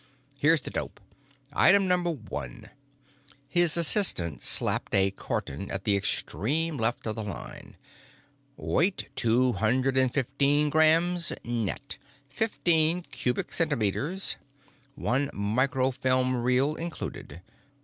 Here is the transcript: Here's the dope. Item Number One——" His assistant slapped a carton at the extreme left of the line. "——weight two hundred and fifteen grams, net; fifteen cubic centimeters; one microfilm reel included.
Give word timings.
Here's 0.39 0.61
the 0.61 0.71
dope. 0.71 0.99
Item 1.53 1.87
Number 1.87 2.09
One——" 2.09 2.71
His 3.47 3.77
assistant 3.77 4.41
slapped 4.41 4.95
a 4.95 5.11
carton 5.11 5.69
at 5.69 5.83
the 5.83 5.95
extreme 5.95 6.77
left 6.77 7.05
of 7.05 7.15
the 7.15 7.23
line. 7.23 7.77
"——weight 8.57 9.09
two 9.15 9.53
hundred 9.53 9.99
and 9.99 10.11
fifteen 10.11 10.71
grams, 10.71 11.31
net; 11.45 11.99
fifteen 12.29 13.03
cubic 13.11 13.53
centimeters; 13.53 14.37
one 14.95 15.29
microfilm 15.35 16.35
reel 16.35 16.73
included. 16.73 17.43